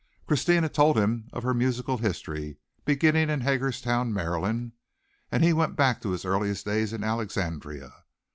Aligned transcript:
Christina 0.25 0.67
told 0.67 0.97
him 0.97 1.29
of 1.31 1.43
her 1.43 1.53
musical 1.53 1.99
history, 1.99 2.57
beginning 2.85 3.29
at 3.29 3.43
Hagerstown, 3.43 4.11
Maryland, 4.11 4.71
and 5.31 5.43
he 5.43 5.53
went 5.53 5.75
back 5.75 6.01
to 6.01 6.09
his 6.09 6.25
earliest 6.25 6.65
days 6.65 6.91
in 6.91 7.03
Alexandria. 7.03 7.93